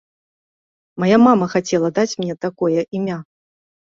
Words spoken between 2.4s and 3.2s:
такое імя.